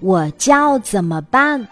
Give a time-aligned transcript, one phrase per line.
[0.00, 1.66] 我叫怎么办？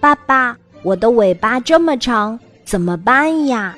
[0.00, 3.76] 爸爸，我的尾巴这么长，怎么办呀？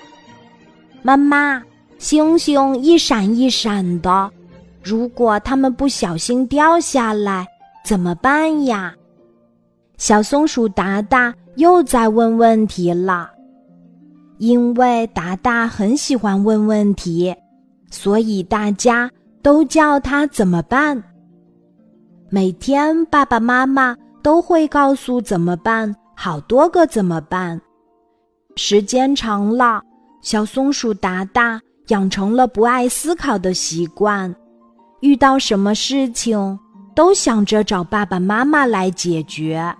[1.02, 1.62] 妈妈，
[1.98, 4.30] 星星一闪一闪的，
[4.82, 7.46] 如果它们不小心掉下来，
[7.84, 8.94] 怎么办呀？
[9.96, 13.30] 小松鼠达达又在问问题了。
[14.38, 17.34] 因为达达很喜欢问问题，
[17.90, 19.10] 所以大家
[19.42, 21.02] 都叫他怎么办。
[22.30, 27.60] 每天爸爸妈妈都会告诉怎么办好多个怎么办。
[28.56, 29.82] 时间长了，
[30.20, 34.34] 小松鼠达达养成了不爱思考的习惯，
[35.00, 36.58] 遇到什么事情
[36.94, 39.74] 都想着找爸爸妈妈来解决。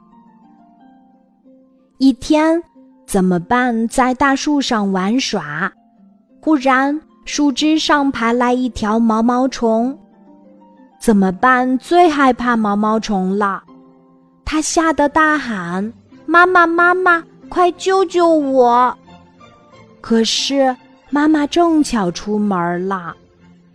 [1.98, 2.62] 一天。
[3.06, 3.88] 怎么办？
[3.88, 5.72] 在大树上玩耍，
[6.42, 9.98] 忽然树枝上爬来一条毛毛虫。
[10.98, 11.78] 怎么办？
[11.78, 13.62] 最害怕毛毛虫了，
[14.44, 15.92] 他吓得大喊
[16.26, 18.96] ：“妈妈，妈妈，快救救我！”
[20.02, 20.76] 可是
[21.10, 23.14] 妈妈正巧出门了，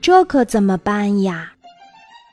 [0.01, 1.51] 这可怎么办呀？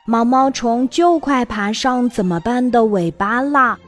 [0.07, 3.79] 毛毛虫就快爬上怎么办的尾巴了。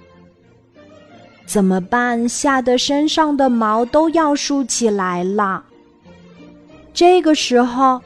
[1.44, 2.28] 怎么办？
[2.28, 5.64] 吓得身上的毛都要竖起来了。
[6.94, 8.00] 这个时候，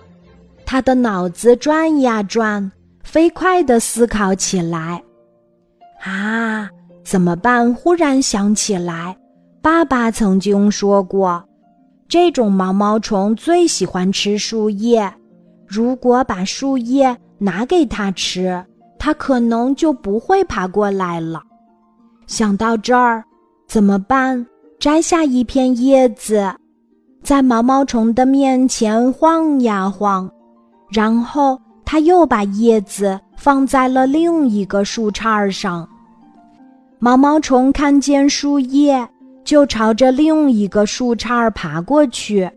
[0.64, 2.72] 他的脑子转呀转，
[3.06, 5.00] 飞快的思考起来。
[6.04, 6.68] 啊，
[7.04, 7.72] 怎么办？
[7.72, 9.16] 忽然想起来，
[9.62, 11.42] 爸爸曾经说过，
[12.08, 15.10] 这种毛毛虫最喜欢吃树叶。
[15.66, 18.62] 如果把树叶拿给它吃，
[18.98, 21.40] 它可能就不会爬过来了。
[22.26, 23.22] 想到这儿，
[23.68, 24.44] 怎么办？
[24.80, 26.52] 摘下一片叶子，
[27.22, 30.28] 在毛毛虫的面前晃呀晃，
[30.90, 35.88] 然后他又把叶子放在了另一个树杈上。
[36.98, 39.08] 毛毛虫看见树叶，
[39.44, 42.50] 就朝着另一个树杈爬过去。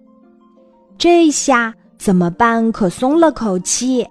[0.98, 2.70] 这下怎么办？
[2.72, 4.06] 可松了口气。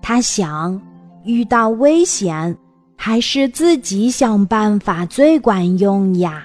[0.00, 0.80] 他想，
[1.24, 2.56] 遇到危险。
[2.98, 6.44] 还是自己想办法最管用呀！